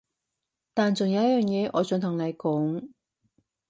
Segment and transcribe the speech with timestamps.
[0.73, 2.87] 但仲有一樣嘢我想同你講